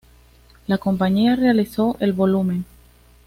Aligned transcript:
La 0.65 0.79
compañía 0.79 1.35
realizó 1.35 1.95
el 1.99 2.11
volumen. 2.13 2.65